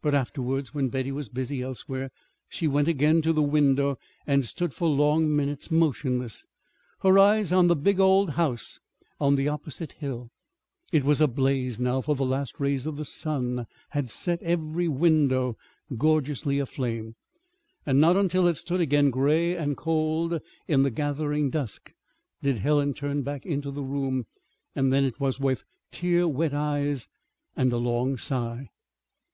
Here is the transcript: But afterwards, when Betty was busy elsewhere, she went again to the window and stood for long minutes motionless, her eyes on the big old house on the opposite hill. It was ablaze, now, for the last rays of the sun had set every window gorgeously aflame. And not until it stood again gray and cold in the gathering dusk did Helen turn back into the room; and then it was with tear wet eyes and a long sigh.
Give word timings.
But 0.00 0.14
afterwards, 0.14 0.72
when 0.72 0.88
Betty 0.88 1.12
was 1.12 1.28
busy 1.28 1.60
elsewhere, 1.60 2.10
she 2.48 2.66
went 2.66 2.88
again 2.88 3.20
to 3.20 3.30
the 3.30 3.42
window 3.42 3.98
and 4.26 4.42
stood 4.42 4.72
for 4.72 4.88
long 4.88 5.36
minutes 5.36 5.70
motionless, 5.70 6.46
her 7.00 7.18
eyes 7.18 7.52
on 7.52 7.66
the 7.66 7.76
big 7.76 8.00
old 8.00 8.30
house 8.30 8.80
on 9.20 9.36
the 9.36 9.48
opposite 9.48 9.92
hill. 9.92 10.30
It 10.94 11.04
was 11.04 11.20
ablaze, 11.20 11.78
now, 11.78 12.00
for 12.00 12.14
the 12.14 12.24
last 12.24 12.58
rays 12.58 12.86
of 12.86 12.96
the 12.96 13.04
sun 13.04 13.66
had 13.90 14.08
set 14.08 14.40
every 14.42 14.88
window 14.88 15.58
gorgeously 15.94 16.58
aflame. 16.58 17.14
And 17.84 18.00
not 18.00 18.16
until 18.16 18.48
it 18.48 18.56
stood 18.56 18.80
again 18.80 19.10
gray 19.10 19.54
and 19.54 19.76
cold 19.76 20.40
in 20.68 20.84
the 20.84 20.90
gathering 20.90 21.50
dusk 21.50 21.90
did 22.40 22.56
Helen 22.60 22.94
turn 22.94 23.20
back 23.20 23.44
into 23.44 23.70
the 23.70 23.82
room; 23.84 24.24
and 24.74 24.90
then 24.90 25.04
it 25.04 25.20
was 25.20 25.38
with 25.38 25.64
tear 25.90 26.26
wet 26.26 26.54
eyes 26.54 27.08
and 27.54 27.70
a 27.74 27.76
long 27.76 28.16
sigh. 28.16 28.70